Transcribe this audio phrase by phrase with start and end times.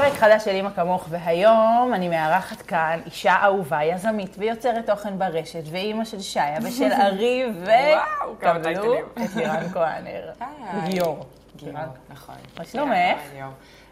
[0.00, 5.62] פרק חדש של אימא כמוך, והיום אני מארחת כאן אישה אהובה, יזמית ויוצרת תוכן ברשת,
[5.70, 7.64] ואימא של שיה ושל ארי, ו...
[7.64, 9.04] וואו, כמה טייטלים.
[9.24, 10.32] את לירן כהנר.
[10.40, 10.90] היי.
[10.90, 11.26] גיור.
[11.56, 11.78] גיור,
[12.10, 12.34] נכון.
[12.58, 13.18] מה שלומך?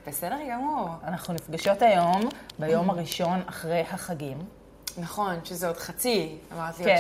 [0.07, 0.89] בסדר גמור.
[1.05, 2.21] אנחנו נפגשות היום,
[2.59, 4.39] ביום הראשון אחרי החגים.
[4.99, 6.39] נכון, שזה עוד חצי.
[6.53, 6.91] אמרתי כן.
[6.91, 6.99] עוד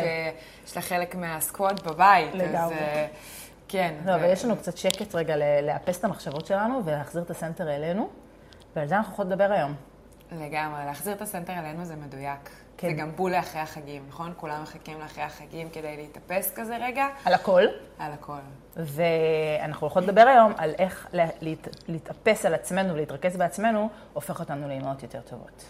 [0.64, 2.34] שיש לה חלק מהסקוואד בבית.
[2.34, 2.58] לגמרי.
[2.58, 3.06] אז, אה,
[3.68, 3.94] כן.
[4.04, 7.70] לא, ו- אבל יש לנו קצת שקט רגע לאפס את המחשבות שלנו ולהחזיר את הסנטר
[7.76, 8.08] אלינו,
[8.76, 9.74] ועל זה אנחנו יכולות לדבר היום.
[10.32, 12.50] לגמרי, להחזיר את הסנטר אלינו זה מדויק.
[12.76, 12.88] כן.
[12.88, 14.32] זה גם בול לאחרי החגים, נכון?
[14.36, 17.06] כולם מחכים לאחרי החגים כדי להתאפס כזה רגע.
[17.24, 17.62] על הכל.
[17.98, 18.38] על הכל.
[18.76, 24.68] ואנחנו הולכות לדבר היום על איך לה- להת, להתאפס על עצמנו ולהתרכז בעצמנו, הופך אותנו
[24.68, 25.64] לאמהות יותר טובות.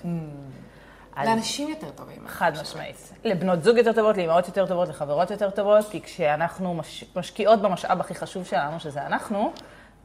[1.16, 2.22] על- לאנשים יותר טובים.
[2.28, 3.12] חד משמעית.
[3.24, 7.04] לבנות זוג יותר טובות, לאמהות יותר טובות, לחברות יותר טובות, כי כשאנחנו מש...
[7.16, 9.52] משקיעות במשאב הכי חשוב שלנו, שזה אנחנו,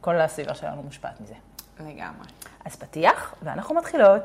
[0.00, 1.34] כל הסביבה שלנו מושפעת מזה.
[1.80, 2.26] לגמרי.
[2.64, 4.22] אז פתיח, ואנחנו מתחילות.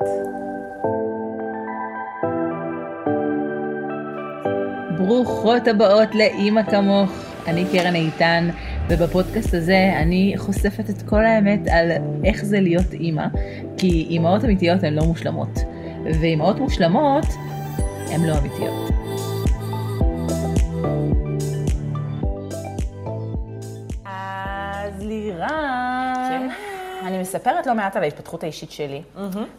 [4.98, 7.10] ברוכות הבאות לאימא כמוך.
[7.46, 8.48] אני קרן איתן,
[8.88, 11.90] ובפודקאסט הזה אני חושפת את כל האמת על
[12.24, 13.26] איך זה להיות אימא,
[13.76, 15.58] כי אימהות אמיתיות הן לא מושלמות,
[16.04, 17.26] ואימהות מושלמות
[18.10, 18.93] הן לא אמיתיות.
[27.14, 29.02] אני מספרת לא מעט על ההתפתחות האישית שלי,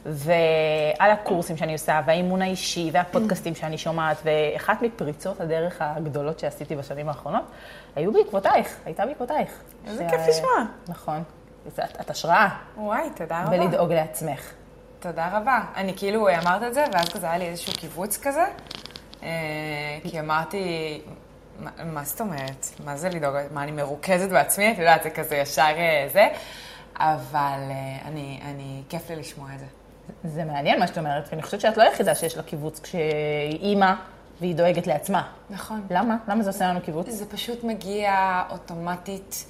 [0.06, 7.10] ועל הקורסים שאני עושה, והאימון האישי, והפודקאסטים שאני שומעת, ואחת מפריצות הדרך הגדולות שעשיתי בשנים
[7.10, 7.44] האחרונות,
[7.96, 9.50] היו בעקבותייך, הייתה בעקבותייך.
[9.88, 10.52] איזה ש- כיף לשמוע.
[10.88, 11.24] נכון.
[11.68, 13.58] את, את השראה וואי, תודה רבה.
[13.58, 14.52] בלדאוג לעצמך.
[15.00, 15.60] תודה רבה.
[15.76, 18.46] אני כאילו אמרת את זה, ואז כזה היה לי איזשהו קיבוץ כזה,
[19.24, 19.30] אה,
[20.04, 21.02] כי אמרתי,
[21.60, 22.66] מה, מה זאת אומרת?
[22.86, 23.36] מה זה לדאוג?
[23.52, 24.72] מה, אני מרוכזת בעצמי?
[24.72, 26.28] את יודעת, זה כזה ישר אה, זה,
[26.98, 29.66] אבל אה, אני, אני, כיף לי לשמוע את זה.
[30.24, 33.94] זה מעניין מה שאת אומרת, ואני חושבת שאת לא היחידה שיש לה קיבוץ כשהיא אימא
[34.40, 35.24] והיא דואגת לעצמה.
[35.50, 35.88] נכון.
[35.90, 36.18] למה?
[36.28, 37.10] למה זה עושה לנו קיבוץ?
[37.10, 39.46] זה פשוט מגיע אוטומטית.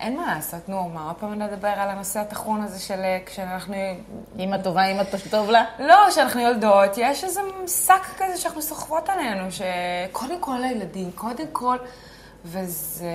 [0.00, 3.74] אין מה לעשות, נו, מה עוד פעם נדבר על הנושא הטחון הזה של אה, כשאנחנו...
[4.38, 5.64] אימא טובה, אימא טוב לה?
[5.78, 11.76] לא, כשאנחנו יולדות, יש איזה שק כזה שאנחנו סוחבות עלינו, שקודם כל לילדים, קודם כל,
[12.44, 13.12] וזה...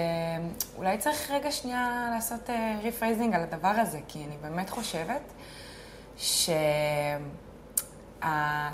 [0.77, 2.49] אולי צריך רגע שנייה לעשות
[2.81, 5.21] rephrasing על הדבר הזה, כי אני באמת חושבת
[6.17, 6.49] ש...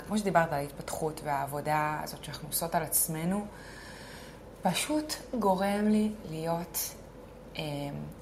[0.06, 3.46] כמו שדיברת על ההתפתחות והעבודה הזאת שאנחנו עושות על עצמנו,
[4.62, 6.78] פשוט גורם לי להיות
[7.58, 7.62] אה,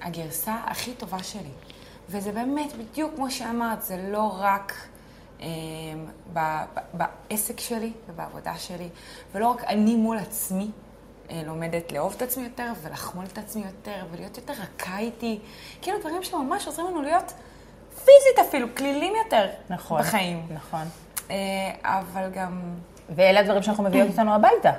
[0.02, 1.52] הגרסה הכי טובה שלי.
[2.08, 4.72] וזה באמת, בדיוק כמו שאמרת, זה לא רק
[5.40, 5.46] אה,
[6.32, 6.80] ב- ב-
[7.28, 8.88] בעסק שלי ובעבודה שלי,
[9.32, 10.83] ולא רק אני מול עצמי אה,
[11.46, 15.38] לומדת לאהוב את עצמי יותר ולחמול את עצמי יותר ולהיות יותר רכה איתי.
[15.82, 17.32] כאילו דברים שממש עוזרים לנו להיות
[17.94, 20.00] פיזית אפילו, כלילים יותר נכון.
[20.00, 20.46] בחיים.
[20.54, 20.84] נכון.
[21.30, 21.36] אה,
[21.82, 22.60] אבל גם
[23.10, 24.72] ואלה הדברים שאנחנו מביאות איתנו הביתה.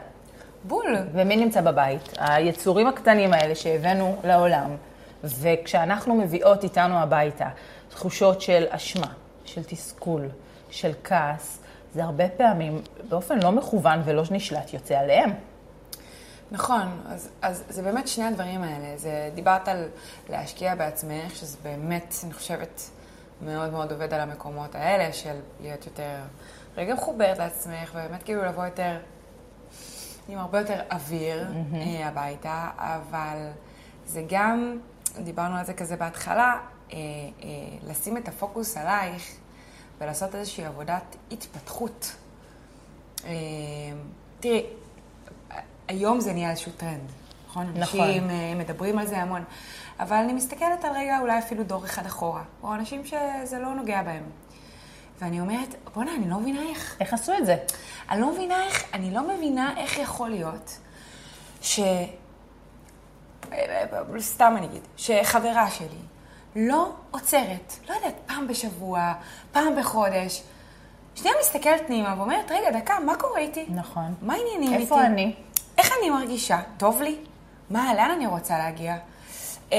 [0.63, 0.95] בול.
[1.13, 2.13] ומי נמצא בבית?
[2.17, 4.75] היצורים הקטנים האלה שהבאנו לעולם.
[5.23, 7.49] וכשאנחנו מביאות איתנו הביתה
[7.89, 9.07] תחושות של אשמה,
[9.45, 10.29] של תסכול,
[10.69, 11.59] של כעס,
[11.93, 15.33] זה הרבה פעמים באופן לא מכוון ולא נשלט יוצא עליהם.
[16.51, 18.97] נכון, אז, אז זה באמת שני הדברים האלה.
[18.97, 19.85] זה, דיברת על
[20.29, 22.81] להשקיע בעצמך, שזה באמת, אני חושבת,
[23.41, 26.15] מאוד מאוד עובד על המקומות האלה של להיות יותר
[26.77, 28.97] רגע מחוברת לעצמך, ובאמת כאילו לבוא יותר
[30.27, 32.05] עם הרבה יותר אוויר mm-hmm.
[32.05, 33.37] הביתה, אבל
[34.05, 34.77] זה גם,
[35.23, 36.59] דיברנו על זה כזה בהתחלה,
[36.93, 37.47] אה, אה,
[37.83, 39.35] לשים את הפוקוס עלייך
[39.97, 42.15] ולעשות איזושהי עבודת התפתחות.
[43.25, 43.31] אה,
[44.39, 44.65] תראי,
[45.87, 47.11] היום זה נהיה איזשהו טרנד,
[47.47, 47.71] נכון?
[47.75, 47.99] נכון.
[47.99, 49.43] אנשים אה, מדברים על זה המון.
[49.99, 54.03] אבל אני מסתכלת על רגע אולי אפילו דור אחד אחורה, או אנשים שזה לא נוגע
[54.03, 54.23] בהם.
[55.21, 56.97] ואני אומרת, בוא'נה, אני לא מבינה איך.
[56.99, 57.57] איך עשו את זה?
[58.09, 60.79] אני לא מבינה איך, אני לא מבינה איך יכול להיות
[61.61, 61.79] ש...
[64.19, 65.87] סתם אני אגיד, שחברה שלי
[66.55, 69.13] לא עוצרת, לא יודעת, פעם בשבוע,
[69.51, 70.43] פעם בחודש,
[71.15, 73.65] שנייה מסתכלת פנימה ואומרת, רגע, דקה, מה קורה איתי?
[73.69, 74.13] נכון.
[74.21, 74.83] מה העניינים איתי?
[74.83, 75.33] איפה אני?
[75.77, 76.59] איך אני מרגישה?
[76.77, 77.17] טוב לי?
[77.69, 78.95] מה, לאן אני רוצה להגיע?
[79.73, 79.77] אה,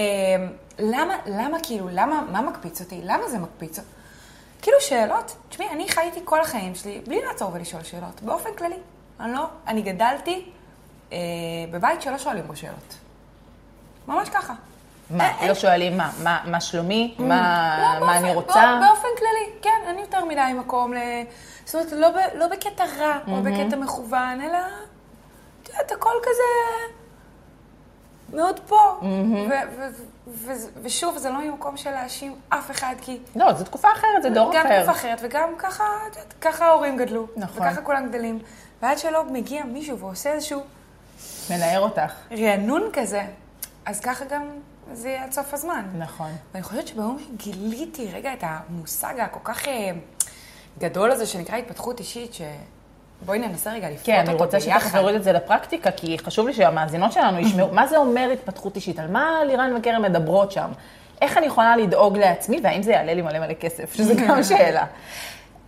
[0.79, 3.01] למה, למה כאילו, למה, מה מקפיץ אותי?
[3.05, 3.89] למה זה מקפיץ אותי?
[4.63, 8.75] כאילו שאלות, תשמעי, אני חייתי כל החיים שלי בלי לעצור ולשאול שאלות, באופן כללי.
[9.21, 10.51] אני לא, אני גדלתי
[11.13, 11.19] אה,
[11.71, 12.95] בבית שלא שואלים בו שאלות.
[14.09, 14.55] ממש ככה.
[15.11, 17.15] מה, אה, לא שואלים מה, מה, מה שלומי?
[17.19, 17.27] מה,
[18.01, 18.55] לא, מה אני באופן- רוצה?
[18.81, 20.97] בא- באופן כללי, כן, אין יותר מדי מקום ל...
[21.65, 24.59] זאת אומרת, לא, ב, לא בקטע רע או בקטע מכוון, אלא,
[25.79, 26.43] יודעת, הכל כזה...
[28.33, 29.01] מאוד פה.
[29.03, 33.89] ו- ו- ו- ושוב, זה לא ממקום של להאשים אף אחד, כי לא, זו תקופה
[33.93, 34.77] אחרת, זה דור גם אחר.
[34.83, 37.27] תקופה אחרת, וגם ככה, את יודעת, ככה ההורים גדלו.
[37.37, 37.67] נכון.
[37.67, 38.39] וככה כולם גדלים.
[38.83, 40.61] ועד שלא מגיע מישהו ועושה איזשהו
[41.51, 42.13] מנער אותך.
[42.33, 43.23] רענון כזה,
[43.85, 44.43] אז ככה גם
[44.93, 45.85] זה יהיה עד סוף הזמן.
[45.99, 46.31] נכון.
[46.53, 49.91] ואני חושבת שביום שגיליתי רגע את המושג הכל כך אה,
[50.79, 52.35] גדול הזה שנקרא התפתחות אישית,
[53.23, 54.99] שבואי ננסה רגע לפרוט כן, אותו אני רוצה שתכף ביחד.
[54.99, 58.99] נוריד את זה לפרקטיקה, כי חשוב לי שהמאזינות שלנו ישמעו, מה זה אומר התפתחות אישית?
[58.99, 60.71] על מה לירן וקרן מדברות שם?
[61.23, 63.95] איך אני יכולה לדאוג לעצמי, והאם זה יעלה לי מלא מלא כסף?
[63.95, 64.85] שזה גם שאלה.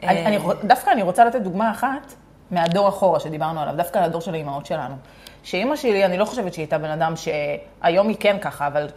[0.03, 2.15] אני, אני, רוצ- דווקא אני רוצה לתת דוגמה אחת
[2.51, 4.95] מהדור אחורה שדיברנו עליו, דווקא לדור של האימהות שלנו.
[5.43, 8.89] שאימא שלי, אני לא חושבת שהיא הייתה בן אדם שהיום היא כן ככה, אבל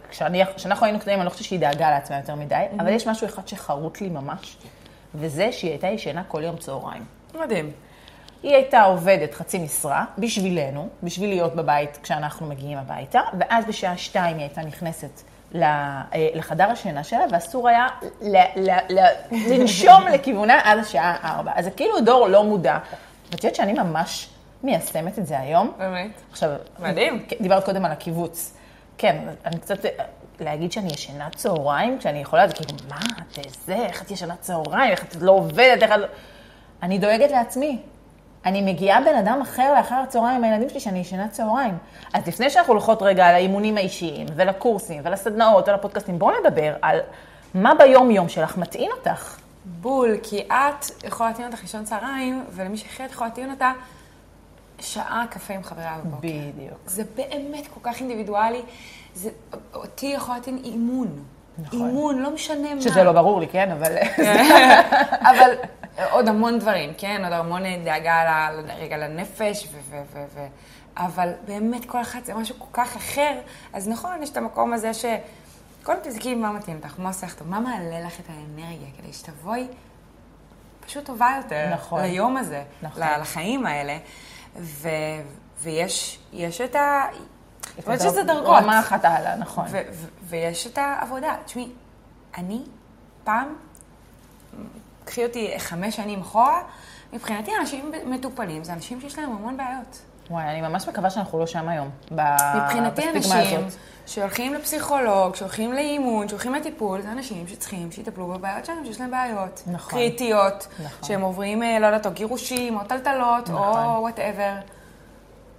[0.56, 3.48] כשאנחנו היינו קטנים, אני לא חושבת שהיא דאגה לעצמה יותר מדי, אבל יש משהו אחד
[3.48, 4.56] שחרוט לי ממש,
[5.14, 7.04] וזה שהיא הייתה ישנה כל יום צהריים.
[7.40, 7.70] מדהים.
[8.42, 14.36] היא הייתה עובדת חצי משרה בשבילנו, בשביל להיות בבית כשאנחנו מגיעים הביתה, ואז בשעה שתיים
[14.36, 15.22] היא הייתה נכנסת
[15.54, 16.02] אה,
[16.34, 17.86] לחדר השינה שלה, ואסור היה
[18.20, 18.36] ל-
[18.70, 19.06] ל- ל-
[19.52, 21.52] לנשום לכיוונה עד השעה ארבע.
[21.54, 22.78] אז זה כאילו דור לא מודע.
[23.30, 24.28] ואת יודעת שאני ממש
[24.62, 25.72] מיישמת את זה היום?
[25.78, 26.10] באמת.
[26.30, 27.24] עכשיו, מדהים.
[27.28, 28.54] כן, דיברת קודם על הקיבוץ.
[28.98, 29.78] כן, אני קצת,
[30.40, 33.00] להגיד שאני ישנה צהריים, כשאני יכולה, זה כאילו, מה,
[33.40, 35.98] את זה, איך את ישנה צהריים, איך את לא עובדת, איך את...
[35.98, 36.06] לא-"
[36.82, 37.78] אני דואגת לעצמי.
[38.46, 41.78] אני מגיעה בן אדם אחר לאחר הצהריים עם הילדים שלי שאני ישנה צהריים.
[42.14, 47.00] אז לפני שאנחנו הולכות רגע על האימונים האישיים, ולקורסים, ולסדנאות, ולפודקאסטים, בואו נדבר על
[47.54, 49.38] מה ביום-יום שלך מטעין אותך.
[49.64, 53.72] בול, כי את יכולה להטעין אותך לישון צהריים, ולמישהי אחרת יכולה להטעין אותה
[54.80, 56.28] שעה קפה עם חברה בבוקר.
[56.28, 56.78] בדיוק.
[56.86, 58.62] זה באמת כל כך אינדיבידואלי.
[59.14, 59.30] זה,
[59.74, 61.24] אותי יכול להטעין אימון.
[61.58, 61.88] נכון.
[61.88, 62.82] אימון, לא משנה מה.
[62.82, 63.96] שזה לא ברור לי, כן, אבל...
[65.30, 65.50] אבל
[66.10, 67.20] עוד המון דברים, כן?
[67.24, 70.46] עוד המון דאגה רגע לנפש, ו- ו- ו- ו-
[70.96, 73.32] אבל באמת כל אחת זה משהו כל כך אחר.
[73.72, 75.04] אז נכון, יש את המקום הזה ש...
[75.82, 79.12] קודם תבדקי מה מתאים לך, מה עושה לך טוב, מה מעלה לך את האנרגיה, כדי
[79.12, 79.66] שתבואי
[80.86, 82.02] פשוט טובה יותר נכון.
[82.02, 83.02] ליום הזה, נכון.
[83.20, 83.98] לחיים האלה.
[84.56, 84.88] ו-
[85.62, 87.02] ויש יש את ה...
[87.86, 88.62] אומרת הדרג- שזה דרגות.
[88.62, 89.64] רמה אחת הלאה, נכון.
[90.28, 91.36] ויש את העבודה.
[91.44, 91.68] תשמעי,
[92.38, 92.62] אני
[93.24, 93.48] פעם,
[95.04, 96.62] קחי אותי חמש שנים אחורה,
[97.12, 99.98] מבחינתי אנשים מטופלים זה אנשים שיש להם המון בעיות.
[100.30, 101.90] וואי, אני ממש מקווה שאנחנו לא שם היום.
[102.10, 103.32] מבחינתי אנשים
[103.66, 103.78] הזאת.
[104.06, 109.62] שהולכים לפסיכולוג, שהולכים לאימון, שהולכים לטיפול, זה אנשים שצריכים שיטפלו בבעיות שלהם, שיש להם בעיות.
[109.66, 109.90] נכון.
[109.98, 110.66] קריטיות.
[110.84, 111.08] נכון.
[111.08, 113.84] שהם עוברים, אה, לא יודעת, או גירושים, או טלטלות, נכון.
[113.84, 114.52] או וואטאבר.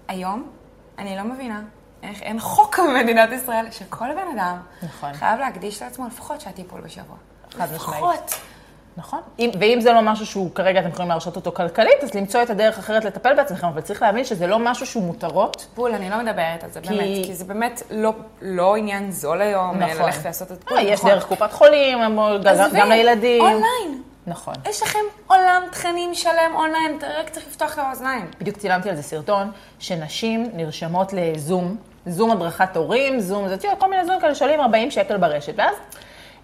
[0.08, 0.50] היום,
[0.98, 1.62] אני לא מבינה
[2.04, 5.14] איך אין חוק במדינת ישראל שכל בן אדם נכון.
[5.14, 7.16] חייב להקדיש לעצמו לפחות שעת טיפול בשבוע.
[7.52, 7.74] חד משמעית.
[7.74, 8.34] לפחות.
[8.98, 9.20] נכון.
[9.40, 12.50] אם, ואם זה לא משהו שהוא כרגע אתם יכולים להרשות אותו כלכלית, אז למצוא את
[12.50, 15.68] הדרך אחרת לטפל בעצמכם, אבל צריך להבין שזה לא משהו שהוא מותרות.
[15.76, 19.42] בול, אני לא מדברת על זה, כי- באמת, כי זה באמת לא, לא עניין זול
[19.42, 19.92] היום, נכון.
[19.94, 20.06] נכון.
[20.06, 20.80] ללכת לעשות את אה, הטיפול.
[20.94, 21.12] יש נכון.
[21.12, 21.98] דרך קופת חולים,
[22.44, 23.42] גם, גם לילדים.
[23.42, 24.02] אונליין.
[24.28, 24.54] נכון.
[24.70, 28.32] יש לכם עולם תכנים שלם אונליין, רק צריך לפתוח את האוזניים.
[28.40, 34.06] בדיוק צילמתי על זה סרטון, שנשים נרשמות לזום, זום הדרכת הורים, זום, זה כל מיני
[34.06, 35.76] זום כאלה שעולים 40 שקל ברשת, ואז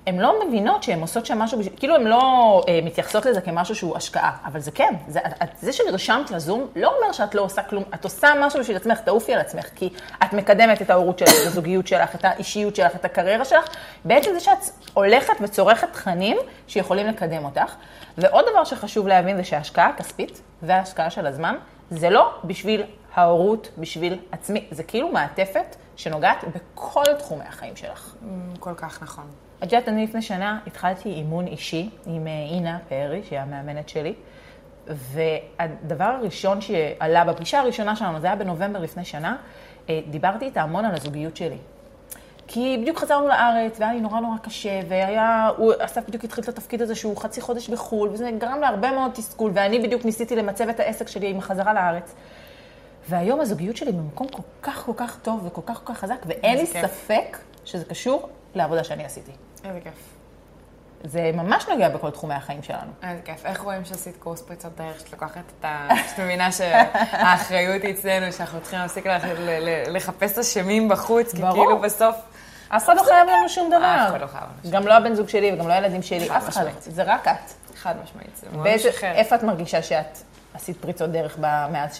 [0.08, 2.22] הן לא מבינות שהן עושות שם משהו, כאילו הן לא
[2.68, 6.94] אה, מתייחסות לזה כמשהו שהוא השקעה, אבל זה כן, זה, את- זה שנרשמת לזום לא
[6.98, 9.90] אומר שאת לא עושה כלום, את עושה משהו בשביל עצמך, תעופי על עצמך, כי
[10.24, 13.66] את מקדמת את ההורות שלך, את הזוגיות שלך, את האישיות שלך, את הקריירה שלך,
[14.06, 14.58] בעצם זה שאת
[14.94, 17.76] הולכת וצורכת תכנים שיכולים לקדם אותך.
[18.18, 21.56] ועוד דבר שחשוב להבין זה שההשקעה הכספית וההשקעה של הזמן,
[21.92, 22.84] זה לא בשביל
[23.20, 28.16] ההורות, בשביל עצמי, זה כאילו מעטפת שנוגעת בכל תחומי החיים שלך.
[28.60, 29.26] כל כך נכון.
[29.64, 34.14] את יודעת, אני לפני שנה התחלתי אימון אישי עם אה, אינה פרי, שהיא המאמנת שלי,
[34.88, 39.36] והדבר הראשון שעלה בפגישה הראשונה שלנו, זה היה בנובמבר לפני שנה,
[39.90, 41.58] אה, דיברתי איתה המון על הזוגיות שלי.
[42.48, 46.50] כי בדיוק חזרנו לארץ, והיה לי נורא נורא קשה, והיה, הוא, אסף בדיוק התחיל את
[46.50, 50.70] התפקיד הזה שהוא חצי חודש בחו"ל, וזה גרם להרבה מאוד תסכול, ואני בדיוק ניסיתי למצב
[50.70, 52.16] את העסק שלי עם החזרה לארץ.
[53.10, 56.58] והיום הזוגיות שלי במקום כל כך כל כך טוב וכל כך כל כך חזק, ואין
[56.58, 56.86] לי כיף.
[56.86, 59.32] ספק שזה קשור לעבודה שאני עשיתי.
[59.64, 59.94] איזה כיף.
[61.04, 62.92] זה ממש נוגע בכל תחומי החיים שלנו.
[63.04, 63.46] איזה כיף.
[63.46, 65.88] איך רואים שעשית קורס פריצות דרך, שאת לוקחת את ה...
[66.10, 69.06] שאת מבינה שהאחריות היא אצלנו, שאנחנו צריכים להפסיק
[69.88, 71.42] לחפש אשמים בחוץ, כי.
[71.42, 72.16] כאילו בסוף...
[72.70, 73.96] אף אחד לא חייב לנו שום דבר.
[74.06, 76.38] אף אחד לא חייב לנו שום גם לא הבן זוג שלי וגם לא הילדים שלי,
[76.38, 76.72] אף אחד לא.
[76.80, 77.54] זה רק את.
[77.76, 79.12] חד משמעית, זה באיזה, משחרר.
[79.12, 80.18] איפה את מרגישה שאת
[80.54, 81.98] עשית פריצות דרך מאז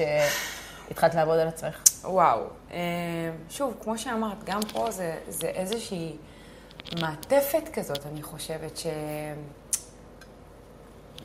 [0.90, 1.84] שהתחלת לעבוד על עצמך?
[2.04, 2.40] וואו.
[2.72, 2.78] אה,
[3.50, 6.16] שוב, כמו שאמרת, גם פה זה, זה איזושהי
[7.02, 8.88] מעטפת כזאת, אני חושבת ש...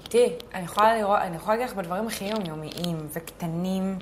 [0.03, 3.99] תראי, אני יכולה לראות, אני יכולה להגיד לך בדברים הכי יומיומיים וקטנים,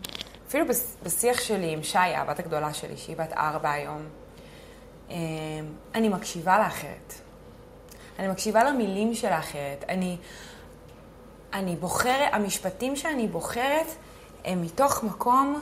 [0.49, 0.65] אפילו
[1.03, 4.03] בשיח שלי עם שיה, הבת הגדולה שלי, שהיא בת ארבע היום,
[5.11, 5.17] אמ,
[5.95, 7.15] אני מקשיבה לה אחרת.
[8.19, 9.85] אני מקשיבה למילים שלה אחרת.
[9.89, 10.17] אני,
[11.53, 13.87] אני בוחרת, המשפטים שאני בוחרת
[14.45, 15.61] הם מתוך מקום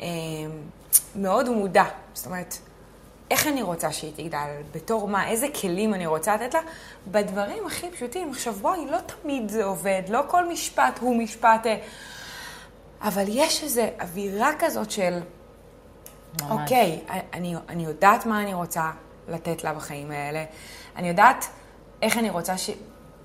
[0.00, 0.06] אמ,
[1.16, 1.84] מאוד מודע.
[2.14, 2.58] זאת אומרת,
[3.30, 6.60] איך אני רוצה שהיא תגדל, בתור מה, איזה כלים אני רוצה לתת לה,
[7.06, 8.30] בדברים הכי פשוטים.
[8.30, 11.66] עכשיו בואי, לא תמיד זה עובד, לא כל משפט הוא משפט...
[11.66, 11.76] אה,
[13.02, 15.20] אבל יש איזו אווירה כזאת של,
[16.40, 16.50] ממש.
[16.50, 17.00] אוקיי,
[17.32, 18.90] אני, אני יודעת מה אני רוצה
[19.28, 20.44] לתת לה בחיים האלה,
[20.96, 21.44] אני יודעת
[22.02, 22.70] איך אני רוצה ש,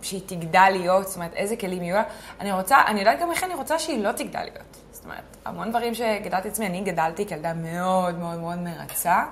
[0.09, 2.03] שהיא תגדל להיות, זאת אומרת, איזה כלים יהיו לה,
[2.39, 4.77] אני רוצה, אני יודעת גם איך אני רוצה שהיא לא תגדל להיות.
[4.91, 9.25] זאת אומרת, המון דברים שגדלתי עצמי, אני גדלתי כילדה מאוד מאוד מאוד מרצה.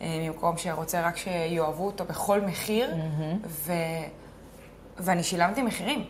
[0.00, 3.46] אה, ממקום שרוצה רק שיאהבו אותו בכל מחיר, mm-hmm.
[3.46, 3.72] ו...
[4.98, 6.04] ואני שילמתי מחירים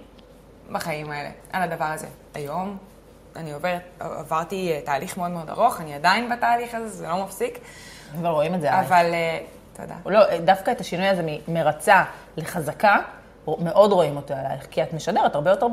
[0.73, 2.06] בחיים האלה על הדבר הזה.
[2.35, 2.78] היום
[3.37, 7.59] אני עוברת, עברתי אה, תהליך מאוד מאוד ארוך, אני עדיין בתהליך הזה, זה לא מפסיק.
[8.18, 8.87] כבר רואים את זה עלייך.
[8.87, 9.38] אבל, אה,
[9.76, 9.94] תודה.
[10.06, 12.04] לא, דווקא את השינוי הזה מרצה
[12.37, 12.97] לחזקה,
[13.58, 15.66] מאוד רואים אותו עלייך, כי את משדרת הרבה יותר,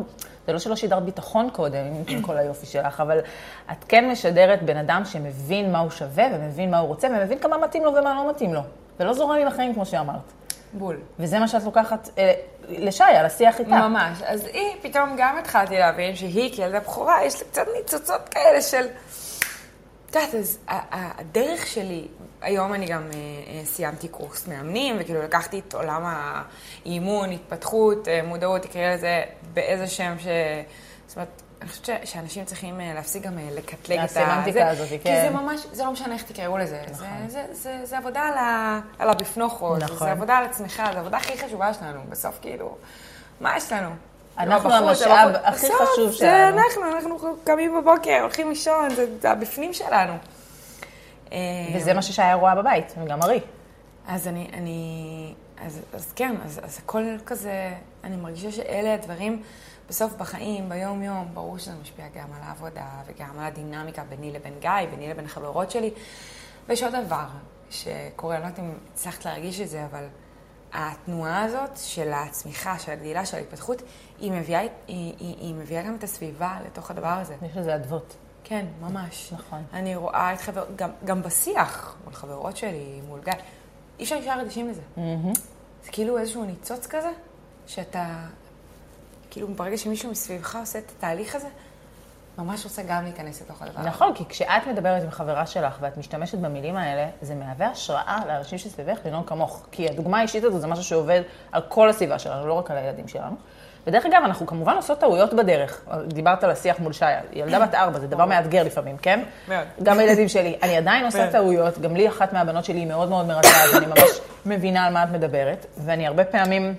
[0.48, 3.20] זה לא שלא שידרת ביטחון קודם, עם כל היופי שלך, אבל
[3.72, 7.58] את כן משדרת בן אדם שמבין מה הוא שווה, ומבין מה הוא רוצה, ומבין כמה
[7.58, 8.62] מתאים לו ומה לא מתאים לו.
[9.00, 10.34] ולא זורם עם החיים, כמו שאמרת.
[10.74, 11.00] בול.
[11.20, 12.34] וזה מה שאת לוקחת אה,
[12.70, 13.88] לשי, לשיח איתה.
[13.88, 14.22] ממש.
[14.25, 18.86] אז היא, פתאום גם התחלתי להבין שהיא, כילדה בכורה, יש לה קצת ניצוצות כאלה של...
[20.12, 22.08] את יודעת, אז הדרך שלי
[22.41, 23.15] היום אני גם uh,
[23.65, 26.03] סיימתי קורס מאמנים, וכאילו לקחתי את עולם
[26.86, 30.27] האימון, התפתחות, uh, מודעות, תקראי לזה באיזה שם ש...
[31.08, 34.22] זאת אומרת, אני חושבת ש- שאנשים צריכים להפסיק גם לקטלג את זה.
[34.22, 34.98] הסמנטיקה הזאת, כן.
[34.98, 36.82] כי זה ממש, זה לא משנה איך תקראו לזה.
[36.91, 37.08] נכון.
[37.27, 39.98] זה, זה, זה, זה עבודה על, ה, על הבפנוכות, נכון.
[39.98, 42.00] זה עבודה על עצמך, זה העבודה הכי חשובה שלנו.
[42.10, 42.77] בסוף, כאילו,
[43.41, 43.89] מה יש לנו?
[44.42, 46.18] אנחנו המשאב הכי חשוב שלנו.
[46.18, 48.90] זה אנחנו, אנחנו קמים בבוקר, הולכים לישון,
[49.22, 50.14] זה הבפנים שלנו.
[51.76, 53.40] וזה מה ששיה רואה בבית, וגם ארי.
[54.08, 55.34] אז אני, אני,
[55.66, 59.42] אז, אז כן, אז, אז הכל כזה, אני מרגישה שאלה הדברים
[59.90, 64.70] בסוף בחיים, ביום-יום, ברור שזה משפיע גם על העבודה וגם על הדינמיקה ביני לבין גיא,
[64.92, 65.92] ביני לבין החברות שלי.
[66.68, 67.26] ויש עוד דבר
[67.70, 70.04] שקורה, אני לא יודעת אם הצלחת להרגיש את זה, אבל
[70.74, 73.82] התנועה הזאת של הצמיחה, של הגדילה, של ההתפתחות,
[74.20, 77.36] היא מביאה, היא, היא, היא מביאה גם את הסביבה לתוך הדבר הזה.
[77.46, 78.16] יש לזה אדוות.
[78.44, 79.34] כן, ממש.
[79.34, 79.63] נכון.
[79.74, 83.34] אני רואה את חברות, גם, גם בשיח, מול חברות שלי, מול גיא,
[84.00, 84.82] אי אפשר להישאר אדישים לזה.
[84.98, 85.40] Mm-hmm.
[85.86, 87.12] זה כאילו איזשהו ניצוץ כזה,
[87.68, 88.28] שאתה,
[89.30, 91.48] כאילו ברגע שמישהו מסביבך עושה את התהליך הזה,
[92.44, 93.90] ממש רוצה גם להיכנס לתוך הדבר הזה.
[93.90, 98.58] נכון, כי כשאת מדברת עם חברה שלך ואת משתמשת במילים האלה, זה מהווה השראה לאנשים
[98.58, 99.66] שסביבך לנהוג כמוך.
[99.72, 101.22] כי הדוגמה האישית הזו זה משהו שעובד
[101.52, 103.36] על כל הסביבה שלנו, לא רק על הילדים שלנו.
[103.88, 105.86] ודרך אגב, אנחנו כמובן עושות טעויות בדרך.
[106.08, 107.20] דיברת על השיח מול שיה.
[107.34, 109.24] ילדה בת ארבע, זה דבר מאתגר לפעמים, כן?
[109.48, 109.68] מאוד.
[109.84, 110.58] גם הילדים שלי.
[110.64, 113.86] אני עדיין עושה טעויות, גם לי אחת מהבנות שלי היא מאוד מאוד מרצה, אז אני
[113.86, 115.66] ממש מבינה על מה את מדברת.
[115.78, 116.76] ואני הרבה פעמים,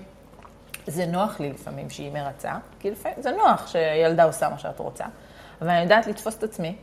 [0.87, 5.05] זה נוח לי לפעמים שהיא מרצה, כי לפעמים זה נוח שילדה עושה מה שאת רוצה.
[5.63, 6.75] אבל אני יודעת לתפוס את עצמי,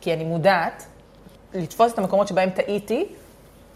[0.00, 0.86] כי אני מודעת
[1.54, 3.06] לתפוס את המקומות שבהם טעיתי,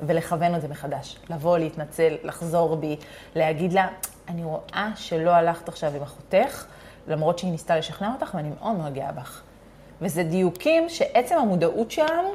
[0.01, 1.17] ולכוון את זה מחדש.
[1.31, 2.97] לבוא, להתנצל, לחזור בי,
[3.35, 3.89] להגיד לה,
[4.29, 6.65] אני רואה שלא הלכת עכשיו עם אחותך,
[7.09, 9.43] למרות שהיא ניסתה לשכנע אותך, ואני מאוד מאוד גאה בך.
[10.01, 12.29] וזה דיוקים שעצם המודעות שלנו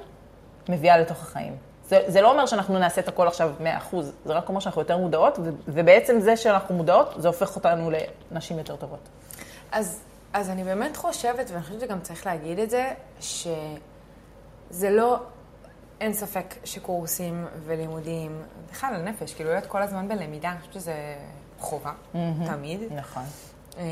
[0.69, 1.55] מביאה לתוך החיים.
[1.87, 3.53] זה, זה לא אומר שאנחנו נעשה את הכל עכשיו
[3.91, 3.95] 100%,
[4.25, 7.91] זה רק אומר שאנחנו יותר מודעות, ו, ובעצם זה שאנחנו מודעות, זה הופך אותנו
[8.31, 9.09] לנשים יותר טובות.
[9.71, 10.01] אז,
[10.35, 15.19] אז אני באמת חושבת, ואני חושבת שגם צריך להגיד את זה, שזה לא,
[16.01, 21.15] אין ספק שקורסים ולימודים, בכלל לנפש, כאילו להיות כל הזמן בלמידה, אני חושבת שזה
[21.59, 22.17] חובה, mm-hmm.
[22.45, 22.79] תמיד.
[22.95, 23.23] נכון.
[23.77, 23.83] אה,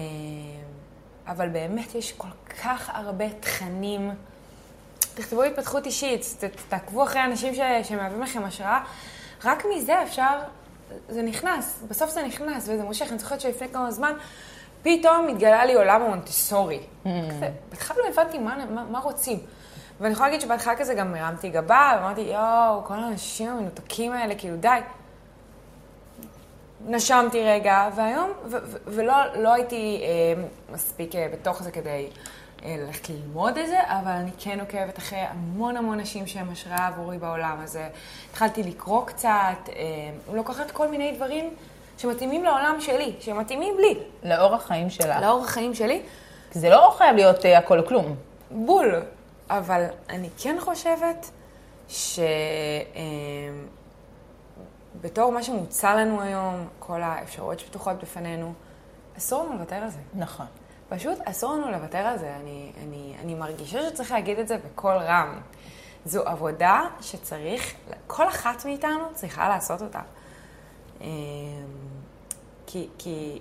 [1.28, 2.28] אבל באמת יש כל
[2.64, 4.12] כך הרבה תכנים.
[5.16, 6.26] תכתבו התפתחות אישית,
[6.70, 8.84] תעקבו אחרי אנשים ש, שמהווים לכם השראה.
[9.44, 10.40] רק מזה אפשר,
[11.10, 13.08] זה נכנס, בסוף זה נכנס וזה מושך.
[13.10, 14.14] אני זוכרת שלפני כמה זמן,
[14.84, 16.80] פתאום התגלה לי עולם המונטסורי.
[16.80, 17.08] Mm-hmm.
[17.70, 19.40] בהתחלה לא הבנתי מה, מה, מה רוצים.
[20.00, 24.58] ואני יכולה להגיד שבהתחלה כזה גם הרמתי גבה, ואמרתי, יואו, כל האנשים המנותקים האלה, כאילו
[24.58, 24.80] די.
[26.86, 32.08] נשמתי רגע, והיום, ו- ו- ולא לא הייתי אה, מספיק אה, בתוך זה כדי
[32.66, 36.88] אה, ללכת ללמוד את זה, אבל אני כן עוקבת אחרי המון המון נשים שהם השראה
[36.88, 37.90] עבורי בעולם הזה.
[38.30, 41.54] התחלתי לקרוא קצת, אה, לוקחת כל מיני דברים
[41.98, 44.00] שמתאימים לעולם שלי, שמתאימים לי.
[44.24, 45.22] לאורח חיים שלך.
[45.22, 46.02] לאורח חיים שלי.
[46.52, 48.16] זה לא חייב להיות אה, הכל כלום.
[48.52, 49.02] בול.
[49.50, 51.32] אבל אני כן חושבת
[51.90, 52.20] ש...
[52.20, 53.04] אה,
[55.02, 58.54] בתור מה שמוצע לנו היום, כל האפשרויות שפתוחות בפנינו,
[59.18, 60.00] אסור לנו לוותר על זה.
[60.14, 60.46] נכון.
[60.90, 62.36] פשוט אסור לנו לוותר על זה.
[62.36, 65.40] אני, אני, אני מרגישה שצריך להגיד את זה בקול רם.
[66.06, 67.74] זו עבודה שצריך,
[68.08, 70.02] כל אחת מאיתנו צריכה לעשות אותה.
[71.04, 71.10] אמ,
[72.66, 73.40] כי, כי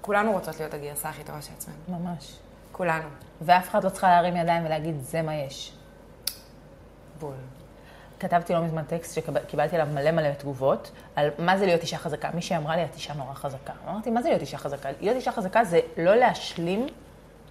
[0.00, 1.76] כולנו רוצות להיות הגרסה הכי טובה של עצמנו.
[1.88, 2.38] ממש.
[2.72, 3.08] כולנו.
[3.40, 5.72] ואף אחד לא צריכה להרים ידיים ולהגיד, זה מה יש.
[7.20, 7.34] בול.
[8.20, 12.30] כתבתי לא מזמן טקסט שקיבלתי עליו מלא מלא תגובות, על מה זה להיות אישה חזקה.
[12.34, 13.72] מישהי אמרה לי, את אישה נורא חזקה.
[13.88, 14.88] אמרתי, מה זה להיות אישה חזקה?
[15.00, 16.86] להיות אישה חזקה זה לא להשלים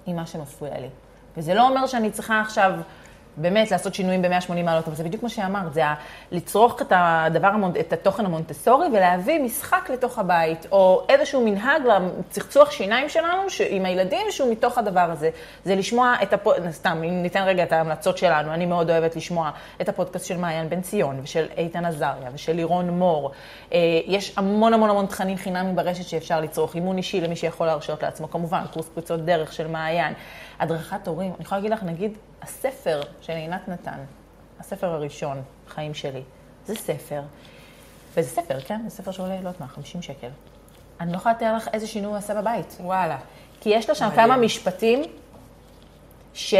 [0.06, 0.90] עם מה שמפריע לי.
[1.38, 2.72] וזה לא אומר שאני צריכה עכשיו
[3.38, 5.82] באמת לעשות שינויים ב-180 מעלות, אבל זה בדיוק מה שאמרת, זה
[6.32, 13.10] לצרוך את הדבר, את התוכן המונטסורי ולהביא משחק לתוך הבית, או איזשהו מנהג לצחצוח שיניים
[13.10, 15.30] שלנו עם הילדים שהוא מתוך הדבר הזה.
[15.66, 19.52] זה לשמוע את הפודקאסט, סתם, אם ניתן רגע את ההמלצות שלנו, אני מאוד אוהבת לשמוע
[19.82, 23.32] את הפודקאסט של מעיין בן ציון, ושל איתן עזריה, ושל לירון מור.
[23.74, 28.04] אה, יש המון המון המון תכנים חינמים ברשת שאפשר לצרוך, אימון אישי למי שיכול להרשות
[28.04, 30.14] לעצמו, כמובן, קורס פריצות דרך של מעיין.
[30.60, 32.12] הדרכת הורים, אני יכולה להגיד לך, נגיד,
[32.42, 34.00] הספר של עינת נתן,
[34.60, 36.22] הספר הראשון, חיים שלי,
[36.66, 37.22] זה ספר,
[38.14, 38.82] וזה ספר, כן?
[38.88, 40.30] זה ספר שעולה, לא יודעת מה, 50 שקל.
[41.00, 42.78] אני לא יכולה לתאר לך איזה שינוי הוא עשה בבית.
[42.80, 43.18] וואלה.
[43.62, 45.04] כי יש לה שם כמה משפטים
[46.38, 46.56] ש...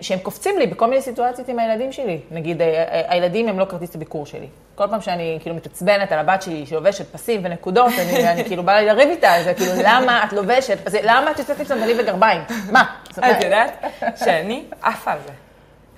[0.00, 2.20] שהם קופצים לי בכל מיני סיטואציות עם הילדים שלי.
[2.30, 4.46] נגיד, אה, אה, הילדים הם לא כרטיס הביקור שלי.
[4.74, 8.82] כל פעם שאני כאילו מתעצבנת על הבת שלי שלובשת פסים ונקודות, אני, אני כאילו באה
[8.82, 12.40] לריב איתה על זה, כאילו, למה את לובשת פסים, למה את יוצאת עם סנדלים וגרביים?
[12.72, 12.96] מה?
[13.10, 13.84] את יודעת
[14.16, 15.32] שאני עפה על זה.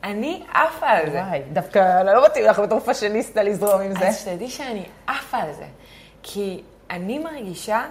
[0.05, 1.21] אני עפה על זה.
[1.21, 4.09] וואי, דווקא לא מתאים לך בתור פאשיניסטה לזרום עם זה.
[4.09, 5.65] אז שתדעי שאני עפה על זה.
[6.23, 7.85] כי אני מרגישה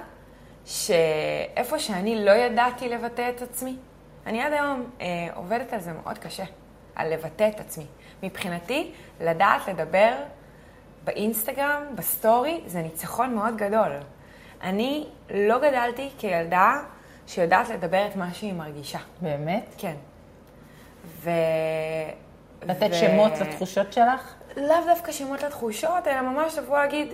[0.66, 3.76] שאיפה שאני לא ידעתי לבטא את עצמי,
[4.28, 5.06] אני עד היום אה,
[5.36, 6.44] עובדת על זה מאוד קשה,
[6.96, 7.86] על לבטא את עצמי.
[8.24, 8.92] מבחינתי,
[9.22, 10.14] לדעת לדבר
[11.04, 13.92] באינסטגרם, בסטורי, זה ניצחון מאוד גדול.
[14.62, 16.82] אני לא גדלתי כילדה
[17.28, 19.00] שיודעת לדבר את מה שהיא מרגישה.
[19.22, 19.76] באמת?
[19.78, 19.96] כן.
[21.06, 21.30] ו...
[22.64, 22.94] לתת ו...
[22.94, 24.34] שמות לתחושות שלך?
[24.58, 27.08] לאו דווקא שמות לתחושות, אלא ממש לבוא להגיד,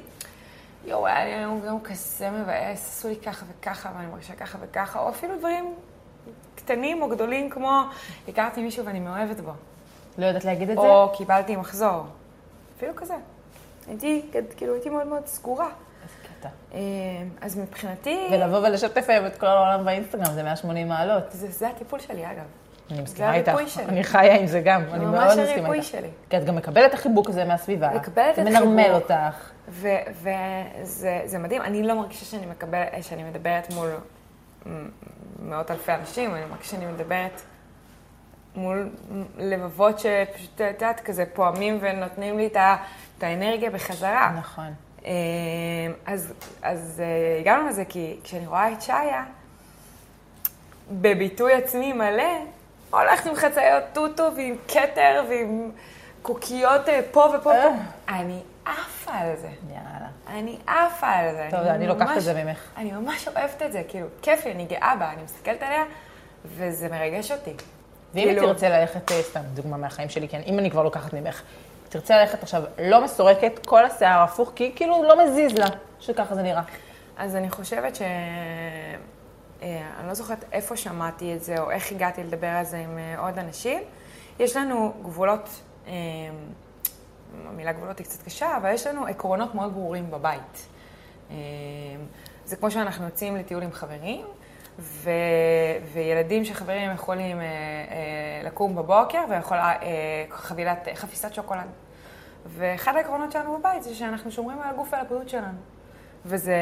[0.86, 5.00] יואו, היה לי היום יום כזה מבאס, עשו לי ככה וככה, ואני מרגישה ככה וככה,
[5.00, 5.76] או אפילו דברים
[6.66, 7.82] קטנים או גדולים כמו,
[8.28, 9.52] הכרתי מישהו ואני מאוהבת בו.
[10.18, 10.90] לא יודעת להגיד את או זה?
[10.90, 12.06] או קיבלתי מחזור.
[12.78, 13.16] אפילו כזה.
[13.88, 14.26] הייתי,
[14.58, 15.70] כאילו, הייתי מאוד מאוד סגורה.
[16.40, 16.50] קטע.
[16.74, 16.80] אה,
[17.42, 18.28] אז מבחינתי...
[18.32, 21.24] ולבוא ולשתף היום את כל העולם באינסטגרם, זה 180 מעלות.
[21.32, 22.44] זה, זה הטיפול שלי, אגב.
[22.92, 23.52] אני מסכימה איתך,
[23.88, 25.58] אני חיה עם זה גם, אני מאוד מסכימה איתך.
[25.58, 26.08] ממש הריפוי שלי.
[26.30, 27.90] כי את גם מקבלת את החיבוק הזה מהסביבה.
[27.90, 28.64] מקבלת את החיבוק.
[28.64, 29.52] מנרמל אותך.
[29.70, 33.90] וזה מדהים, אני לא מרגישה שאני, מקבל, שאני מדברת מול
[35.40, 37.42] מאות אלפי אנשים, אני מרגישה שאני מדברת
[38.56, 38.90] מול
[39.38, 42.48] לבבות שפשוט, את יודעת, כזה פועמים ונותנים לי
[43.18, 44.34] את האנרגיה בחזרה.
[44.38, 44.74] נכון.
[45.06, 45.12] אה,
[46.06, 49.24] אז, אז אה, הגענו לזה, כי כשאני רואה את שעיה,
[50.92, 52.46] בביטוי עצמי מלא,
[52.92, 55.72] הולכת עם חצאיות טוטו ועם כתר ועם
[56.22, 57.70] קוקיות אה, פה ופה פה.
[58.10, 59.50] אני עפה על זה.
[59.70, 59.93] יאללה.
[60.34, 61.48] אני עפה על זה.
[61.52, 62.60] טוב, אני, אני לוקחת את זה ממך.
[62.78, 65.84] אני ממש אוהבת את זה, כאילו, כיף לי, אני גאה בה, אני מסתכלת עליה,
[66.46, 67.54] וזה מרגש אותי.
[68.14, 68.48] ואם כאילו...
[68.48, 71.42] תרצה ללכת, אה, סתם דוגמה מהחיים שלי, כן, אם אני כבר לוקחת ממך,
[71.90, 75.68] תרצה ללכת עכשיו לא מסורקת, כל השיער הפוך, כי כאילו לא מזיז לה,
[76.00, 76.62] שככה זה נראה.
[77.18, 78.02] אז אני חושבת ש...
[79.62, 82.98] אה, אני לא זוכרת איפה שמעתי את זה, או איך הגעתי לדבר על זה עם
[82.98, 83.80] אה, עוד אנשים.
[84.40, 85.50] יש לנו גבולות,
[87.46, 90.68] המילה גבולות היא קצת קשה, אבל יש לנו עקרונות מאוד ברורים בבית.
[92.46, 94.26] זה כמו שאנחנו יוצאים לטיול עם חברים,
[94.80, 95.10] ו...
[95.94, 101.68] וילדים שחברים יכולים אה, אה, לקום בבוקר ויכול אה, חבילת, חפיסת שוקולד.
[102.48, 105.58] ואחד העקרונות שלנו בבית זה שאנחנו שומרים על הגוף ועל הבריאות שלנו.
[106.26, 106.56] וזה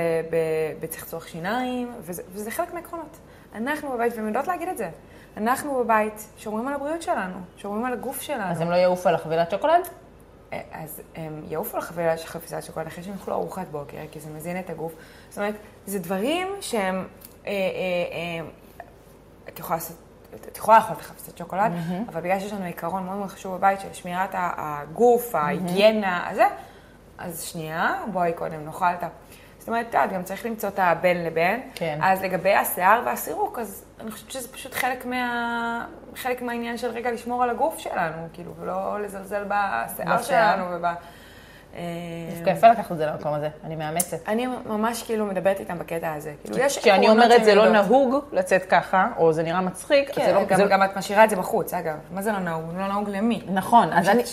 [0.79, 3.17] בצחצוח שיניים, וזה, וזה חלק מהעקרונות.
[3.55, 4.89] אנחנו בבית, והן יודעות להגיד את זה,
[5.37, 8.51] אנחנו בבית שומרים על הבריאות שלנו, שומרים על הגוף שלנו.
[8.51, 9.87] אז הם לא יעופו על החבילת שוקולד?
[10.83, 12.19] אז הם יעופו על חבילת
[12.61, 14.93] שוקולד אחרי שהם יאכלו ארוחת בוקר, כי זה מזין את הגוף.
[15.29, 18.47] זאת אומרת, זה דברים שהם אה, אה, אה,
[19.49, 19.97] את יכולה לעשות...
[20.49, 22.09] את יכולה לאכול את חפשת שוקולד, mm-hmm.
[22.09, 26.45] אבל בגלל שיש לנו עיקרון מאוד מאוד חשוב בבית של שמירת הגוף, ההיגיינה, הזה,
[27.17, 29.07] אז שנייה, בואי קודם נאכל את ה...
[29.61, 31.61] זאת אומרת, את יודעת, גם צריך למצוא את הבין לבין.
[31.75, 31.99] כן.
[32.03, 35.85] אז לגבי השיער והסירוק, אז אני חושבת שזה פשוט חלק, מה...
[36.15, 40.85] חלק מהעניין של רגע לשמור על הגוף שלנו, כאילו, ולא לזלזל בשיער שלנו וב...
[42.35, 44.17] דווקא יפה לקחת את זה למקום הזה, אני מאמצת.
[44.27, 46.33] אני ממש כאילו מדברת איתם בקטע הזה.
[46.43, 50.45] כאילו, כשאני אומרת זה לא נהוג לצאת ככה, או זה נראה מצחיק, כן, זה לא...
[50.45, 50.85] גם, זה...
[50.85, 51.95] את משאירה את זה בחוץ, אגב.
[52.11, 52.63] מה זה לא נהוג?
[52.77, 53.41] לא נהוג למי?
[53.47, 54.23] נכון, אז אני,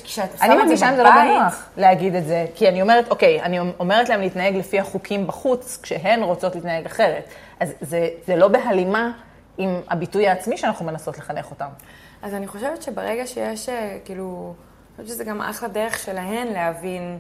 [0.43, 4.21] אני מרגישה שזה לא בנוח להגיד את זה, כי אני אומרת, אוקיי, אני אומרת להם
[4.21, 7.29] להתנהג לפי החוקים בחוץ, כשהן רוצות להתנהג אחרת.
[7.61, 9.11] אז זה, זה לא בהלימה
[9.59, 11.69] עם הביטוי העצמי שאנחנו מנסות לחנך אותם.
[12.23, 14.55] אז אני חושבת שברגע שיש, אה, כאילו...
[15.03, 17.19] חושבת שזה גם אחלה דרך שלהן להבין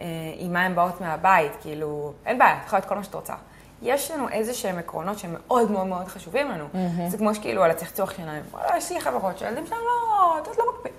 [0.00, 0.04] אה,
[0.36, 3.34] עם מה הן באות מהבית, כאילו, אין בעיה, את יכולה את כל מה שאת רוצה.
[3.82, 6.64] יש לנו איזה שהם עקרונות שהם מאוד מאוד מאוד חשובים לנו.
[6.64, 7.08] Mm-hmm.
[7.10, 8.42] זה כמו שכאילו על הצחצוח שלהם.
[8.50, 10.92] וואלה, יש לי חברות שהילדים שלהם לא, את לא מקפיד.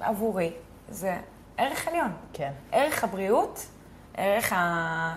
[0.00, 0.52] עבורי,
[0.88, 1.16] זה
[1.56, 2.12] ערך עליון.
[2.32, 2.50] כן.
[2.72, 3.66] ערך הבריאות,
[4.14, 5.16] ערך ה...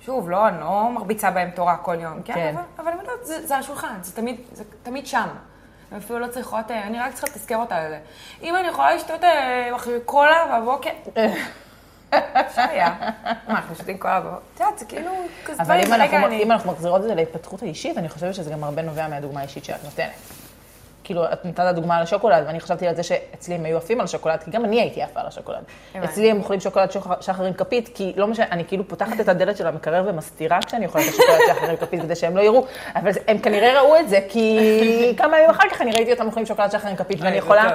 [0.00, 2.34] שוב, לא, אני לא מרביצה בהם תורה כל יום, כן?
[2.34, 2.54] כן.
[2.78, 5.28] אבל, אבל זה, זה על השולחן, זה תמיד, זה תמיד שם.
[5.94, 7.98] הן אפילו לא צריכות, אה, אני רק צריכה לתזכר אותה על זה.
[8.42, 9.70] אם אני יכולה לשתות אה,
[10.04, 10.90] קולה בבוקר.
[13.48, 14.36] מה, אנחנו שותים קולה בבוקר?
[14.54, 15.10] את יודעת, זה כאילו
[15.44, 18.82] כזה אבל דברים, אם אנחנו מחזירות את זה להתפתחות האישית, אני חושבת שזה גם הרבה
[18.82, 20.33] נובע מהדוגמה האישית שאת נותנת.
[21.04, 24.06] כאילו, את נתת דוגמה על השוקולד, ואני חשבתי על זה שאצלי הם היו עפים על
[24.06, 25.62] שוקולד, כי גם אני הייתי עפה על השוקולד.
[26.04, 26.90] אצלי הם אוכלים שוקולד
[27.20, 30.86] שחר- עם כפית, כי לא משנה, אני כאילו פותחת את הדלת של המקרר ומסתירה כשאני
[30.86, 32.64] אוכלת את השוקולד שחר עם כפית, כדי שהם לא יראו,
[32.96, 34.58] אבל הם כנראה ראו את זה, כי
[35.18, 37.70] כמה ימים אחר כך אני ראיתי אותם אוכלים שוקולד שחר עם כפית, ואני זה יכולה.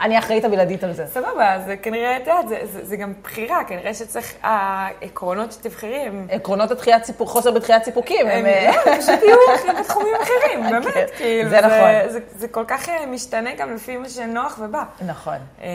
[0.00, 1.06] אני אחראית הבלעדית על זה.
[1.06, 6.26] סבבה, זה כנראה, את יודעת, זה, זה, זה גם בחירה, כנראה שצריך, העקרונות שתבחרי הם...
[6.30, 8.44] עקרונות הדחיית סיפוק, חוסר בדחיית סיפוקים, הם...
[8.46, 12.12] לא, פשוט יהיו בתחומים אחרים, כן, באמת, כאילו, זה נכון.
[12.12, 14.84] זה, זה כל כך אה, משתנה גם לפי מה שנוח ובא.
[15.06, 15.38] נכון.
[15.62, 15.68] אה,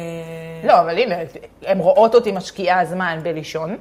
[0.64, 1.16] לא, אבל הנה,
[1.62, 3.78] הן רואות אותי משקיעה זמן בלישון,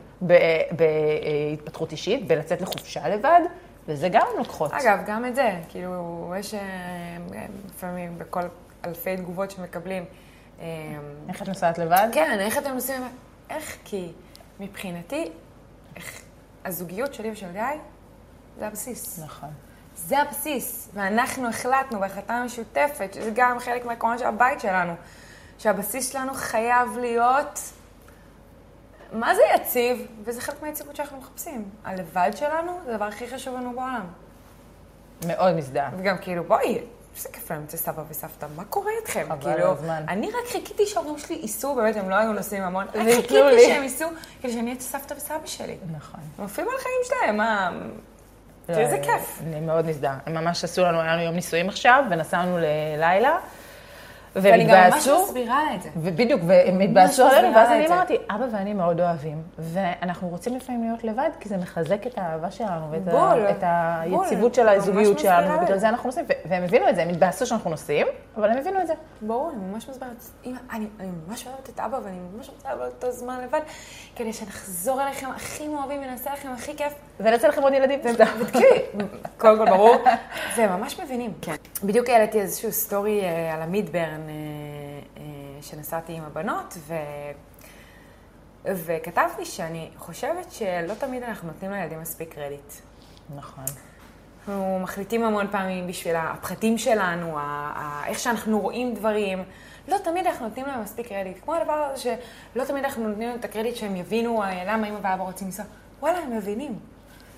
[0.70, 3.40] בהתפתחות אישית, בלצאת לחופשה לבד,
[3.88, 4.72] וזה גם לוקחות.
[4.72, 6.60] אגב, גם את זה, כאילו, יש אה,
[7.68, 8.42] לפעמים בכל
[8.84, 10.04] אלפי תגובות שמקבלים.
[10.60, 10.66] אה,
[11.28, 12.08] איך את נוסעת לבד?
[12.12, 13.02] כן, איך אתם עושים?
[13.50, 13.76] איך?
[13.84, 14.12] כי
[14.60, 15.30] מבחינתי,
[15.96, 16.20] איך,
[16.64, 17.62] הזוגיות שלי ושל גיא,
[18.58, 19.18] זה הבסיס.
[19.24, 19.48] נכון.
[19.96, 20.90] זה הבסיס.
[20.94, 24.92] ואנחנו החלטנו בהחלטה משותפת, שזה גם חלק מהעקרונות של הבית שלנו,
[25.58, 27.60] שהבסיס שלנו חייב להיות,
[29.12, 30.06] מה זה יציב?
[30.24, 31.70] וזה חלק מהיציבות שאנחנו מחפשים.
[31.84, 34.06] הלבד שלנו זה הדבר הכי חשוב לנו בעולם.
[35.26, 35.90] מאוד מזדהה.
[35.98, 36.78] וגם כאילו, בואי,
[37.16, 39.26] איזה כיף להם אצל סבא וסבתא, מה קורה איתכם?
[39.28, 39.74] חבל כאילו.
[40.08, 43.66] אני רק חיכיתי שההורים שלי ייסעו, באמת, הם לא היו נוסעים המון, רק חיכיתי.
[43.66, 44.08] שהם ייסעו,
[44.42, 45.76] כדי שאני אהיה אצל סבתא וסבא שלי.
[45.96, 46.20] נכון.
[46.38, 47.70] הם עפים על החיים שלהם, מה...
[48.68, 49.40] איזה כיף.
[49.42, 50.18] אני מאוד מזדהה.
[50.26, 53.38] הם ממש עשו לנו, היה לנו יום נישואים עכשיו, ונסענו ללילה,
[54.36, 55.22] והם ואני גם ממש התבאסו.
[55.22, 55.88] מסבירה את זה.
[55.96, 57.86] ובדיוק, והם התבאסו עלינו, ואז אני.
[57.86, 62.50] אמרתי, אבא ואני מאוד אוהבים, ואנחנו רוצים לפעמים להיות לבד, כי זה מחזק את האהבה
[62.50, 64.54] שלנו, ואת ה- בול, את היציבות.
[64.54, 65.88] של הזוגיות שלנו, ובגלל זה.
[65.88, 68.94] אנחנו נוסעים, והם הבינו את זה, הם התבאסו שאנחנו נוסעים, אבל הם הבינו את זה.
[69.22, 70.24] ברור, אני ממש מסברת.
[70.44, 73.60] אמא, אני, אני ממש אוהבת את אבא ואני ממש רוצה לבוא אותו זמן לבד,
[74.16, 76.94] כדי שנחזור אליכם הכי מאוהבים ונעשה לכם הכי כיף.
[77.20, 78.00] ונצא לכם עוד ילדים.
[78.40, 78.66] ותקשיבי,
[79.38, 79.96] קודם כל ברור,
[80.56, 81.32] והם ממש מבינים.
[81.42, 81.54] כן.
[81.84, 84.25] בדיוק העליתי איזשהו סטורי אה, על אה, אה,
[85.62, 86.94] שנסעתי עם הבנות, ו...
[88.64, 92.72] וכתבתי שאני חושבת שלא תמיד אנחנו נותנים לילדים מספיק קרדיט.
[93.36, 93.64] נכון.
[94.38, 97.38] אנחנו מחליטים המון פעמים בשביל הפחדים שלנו,
[98.06, 99.44] איך שאנחנו רואים דברים.
[99.88, 101.36] לא תמיד אנחנו נותנים להם מספיק קרדיט.
[101.44, 102.16] כמו הדבר הזה
[102.54, 105.64] שלא תמיד אנחנו נותנים להם את הקרדיט שהם יבינו אה, למה אמא ואבא רוצים לנסוע.
[106.00, 106.78] וואלה, הם מבינים.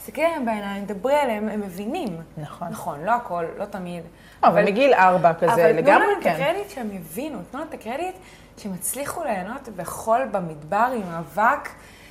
[0.09, 2.21] תסתכלי עליהם בעיניים, דברי עליהם, הם מבינים.
[2.37, 2.69] נכון.
[2.69, 4.03] נכון, לא הכל, לא תמיד.
[4.43, 6.31] אבל מגיל ארבע כזה, אבל לגמרי תנו להם את כן.
[6.31, 8.15] הקרדיט שהם יבינו, תנו להם את הקרדיט
[8.57, 11.69] שהם הצליחו ליהנות בחול במדבר עם אבק.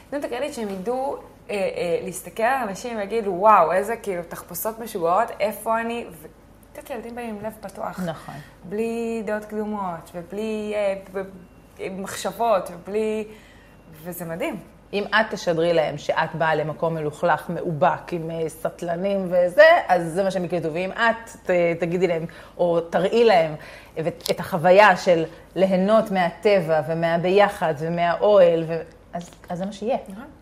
[0.10, 1.18] תנו את הקרדיט שהם ידעו
[1.50, 6.06] אה, אה, להסתכל על אנשים ויגידו, וואו, איזה כאילו תחפושות משוגעות, איפה אני?
[6.74, 8.00] ותראה, ילדים באים עם לב פתוח.
[8.06, 8.36] נכון.
[8.64, 13.28] בלי דעות קדומות, ובלי אה, מחשבות, ובלי...
[14.04, 14.60] וזה מדהים.
[14.94, 20.24] אם את תשדרי להם שאת באה למקום מלוכלך, מאובק, עם אה, סטלנים וזה, אז זה
[20.24, 20.74] מה שהם יקלטו.
[20.74, 22.26] ואם את ת, תגידי להם,
[22.58, 23.56] או תראי להם
[24.00, 25.24] את, את החוויה של
[25.56, 28.82] ליהנות מהטבע ומהביחד ומהאוהל, ו...
[29.14, 29.98] אז, אז זה מה שיהיה.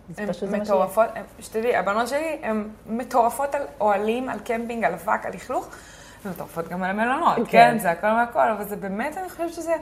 [0.10, 0.80] זה הן פשוט זה מה שיהיה.
[0.80, 5.68] מטורפות, שתדעי, הבנות שלי הן מטורפות על אוהלים, על קמפינג, על אבק, על לכלוך,
[6.26, 7.44] הן מטורפות גם על המלונות, כן.
[7.46, 9.74] כן, זה הכל מהכל, אבל זה באמת, אני חושבת שזה,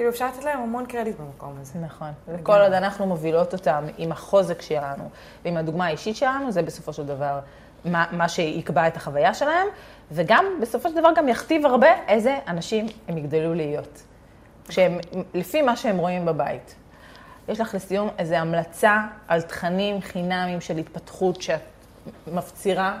[0.00, 1.78] כאילו, אפשר לתת להם המון קרדיט במקום הזה.
[1.78, 2.08] נכון.
[2.28, 5.04] וכל עוד אנחנו מובילות אותם עם החוזק שלנו
[5.44, 7.40] ועם הדוגמה האישית שלנו, זה בסופו של דבר
[7.84, 9.66] מה, מה שיקבע את החוויה שלהם,
[10.12, 14.02] וגם בסופו של דבר גם יכתיב הרבה איזה אנשים הם יגדלו להיות.
[14.68, 14.98] כשהם,
[15.34, 16.74] לפי מה שהם רואים בבית.
[17.48, 21.60] יש לך לסיום איזו המלצה על תכנים חינמיים של התפתחות שאת
[22.26, 22.98] מפצירה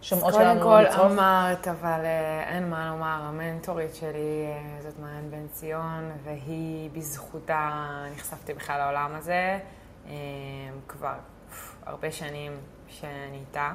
[0.00, 1.12] מהשומעות שלנו קודם כל לצרוך?
[1.12, 7.70] אמרת, אבל אה, אין מה לומר, המנטורית שלי אה, זאת מעיין בן ציון, והיא בזכותה
[8.14, 9.58] נחשפתי בכלל לעולם הזה,
[10.06, 10.12] אה,
[10.88, 11.14] כבר
[11.86, 12.52] הרבה שנים
[12.88, 13.72] שאני איתה.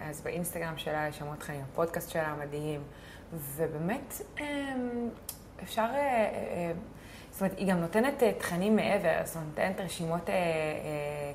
[0.00, 2.82] אז באינסטגרם שלה יש המון תכנים, הפודקאסט שלה מדהים,
[3.32, 4.14] ובאמת
[5.62, 5.86] אפשר...
[7.42, 10.34] אה, אה, זאת אומרת, היא גם נותנת אה, תכנים מעבר, זאת אומרת, נותנת רשימות אה,
[10.34, 10.40] אה,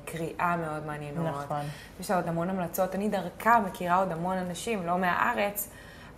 [0.04, 1.44] קריאה מאוד מעניינות.
[1.44, 1.62] נכון.
[2.00, 2.94] יש לה עוד המון המלצות.
[2.94, 5.70] אני דרכה מכירה עוד המון אנשים, לא מהארץ,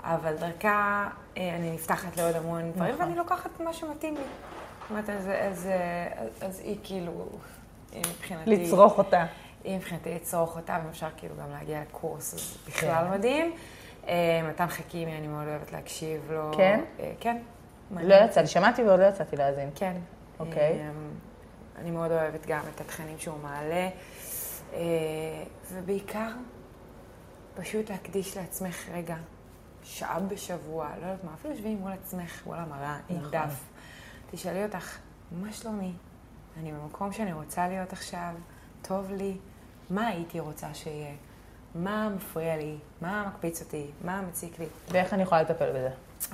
[0.03, 3.07] אבל דרכה אה, אני נפתחת לעוד המון דברים, נכון.
[3.07, 4.21] ואני לוקחת מה שמתאים לי.
[4.21, 5.69] זאת אומרת, אז, אז,
[6.17, 7.29] אז, אז היא כאילו,
[7.93, 8.57] היא מבחינתי...
[8.57, 9.27] לצרוך אותה.
[9.65, 13.11] היא מבחינתי לצרוך אותה, ואפשר כאילו גם להגיע לקורס, אז בכלל כן.
[13.11, 13.53] מדהים.
[14.09, 16.51] אה, מתן חכימי, אני מאוד אוהבת להקשיב לו.
[16.57, 16.81] כן?
[17.01, 17.37] אה, כן.
[17.91, 18.15] לא.
[18.15, 19.71] יצא שמעתי ועוד לא יצאתי להאזין.
[19.75, 19.97] כן.
[20.41, 20.81] אוקיי.
[20.81, 20.91] אה,
[21.77, 23.89] אני מאוד אוהבת גם את התכנים שהוא מעלה,
[24.73, 24.81] אה,
[25.73, 26.31] ובעיקר,
[27.55, 29.17] פשוט להקדיש לעצמך רגע,
[29.83, 33.31] שעה בשבוע, לא יודעת מה, אפילו שבי מול עצמך, מול המראה, עם.
[33.31, 33.65] דף.
[34.31, 34.99] תשאלי אותך,
[35.33, 35.93] מה שלומי?
[36.61, 38.35] אני במקום שאני רוצה להיות עכשיו,
[38.83, 39.37] טוב לי,
[39.91, 41.15] מה הייתי רוצה שיהיה?
[41.75, 42.79] מה מפריע לי?
[43.01, 43.91] מה מקפיץ אותי?
[44.05, 44.67] מה מציק לי?
[44.89, 45.91] ואיך אני יכולה לטפל בזה?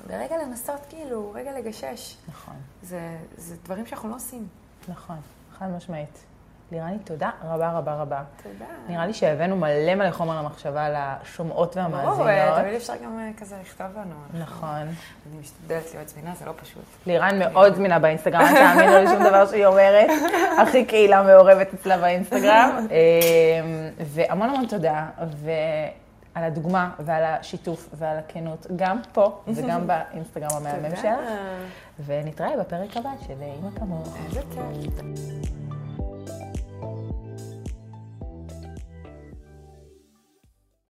[0.07, 2.17] ורגע לנסות, כאילו, רגע לגשש.
[2.29, 4.47] נכון, זה, זה דברים שאנחנו לא עושים.
[4.89, 5.17] נכון,
[5.59, 6.25] חד משמעית.
[6.73, 8.23] לירני, תודה רבה רבה רבה.
[8.43, 8.65] תודה.
[8.89, 12.59] נראה לי שהבאנו מלא מלא חומר למחשבה לשומעות ברור, והמאזינות.
[12.59, 14.45] תמיד אפשר גם אה, כזה לכתוב לנו.
[14.45, 14.69] נכון.
[14.79, 16.83] אני משתדלת להיות זמינה, זה לא פשוט.
[17.07, 20.11] לירן מאוד זמינה באינסטגרם, אל תאמינו לשום דבר שהיא אומרת.
[20.63, 22.71] הכי קהילה מעורבת אצלה באינסטגרם.
[22.79, 22.87] אמ,
[24.07, 25.07] והמון המון תודה,
[26.35, 30.97] ועל הדוגמה ועל השיתוף ועל הכנות, גם פה וגם באינסטגרם המהמם.
[30.97, 31.07] שלך.
[32.07, 34.17] ונתראה בפרק הבא של אימא כמוך.
[34.27, 35.62] איזה כיף.